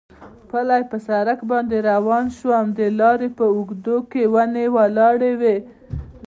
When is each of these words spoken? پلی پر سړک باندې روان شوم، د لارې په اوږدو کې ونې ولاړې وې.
پلی 0.49 0.81
پر 0.89 0.99
سړک 1.07 1.39
باندې 1.51 1.77
روان 1.91 2.25
شوم، 2.37 2.65
د 2.79 2.81
لارې 2.99 3.29
په 3.37 3.45
اوږدو 3.55 3.97
کې 4.11 4.23
ونې 4.33 4.65
ولاړې 4.75 5.31
وې. 5.39 5.57